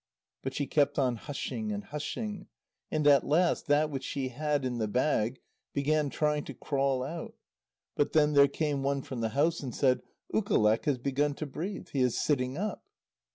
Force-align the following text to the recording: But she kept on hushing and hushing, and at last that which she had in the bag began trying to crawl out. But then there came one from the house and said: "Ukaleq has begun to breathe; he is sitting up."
But 0.41 0.55
she 0.55 0.65
kept 0.65 0.97
on 0.97 1.15
hushing 1.15 1.71
and 1.71 1.83
hushing, 1.83 2.47
and 2.89 3.05
at 3.05 3.23
last 3.23 3.67
that 3.67 3.91
which 3.91 4.03
she 4.03 4.29
had 4.29 4.65
in 4.65 4.79
the 4.79 4.87
bag 4.87 5.39
began 5.73 6.09
trying 6.09 6.43
to 6.45 6.55
crawl 6.55 7.03
out. 7.03 7.35
But 7.95 8.13
then 8.13 8.33
there 8.33 8.47
came 8.47 8.81
one 8.81 9.03
from 9.03 9.21
the 9.21 9.29
house 9.37 9.59
and 9.59 9.75
said: 9.75 10.01
"Ukaleq 10.33 10.85
has 10.85 10.97
begun 10.97 11.35
to 11.35 11.45
breathe; 11.45 11.89
he 11.89 12.01
is 12.01 12.19
sitting 12.19 12.57
up." 12.57 12.83